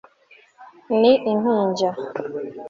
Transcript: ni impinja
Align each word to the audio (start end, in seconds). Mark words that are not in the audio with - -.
ni 0.99 1.11
impinja 1.31 1.89